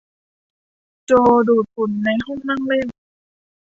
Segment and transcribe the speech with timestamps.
[1.05, 1.11] โจ
[1.47, 2.87] ดูดฝุ่นในห้องนั่งเล่น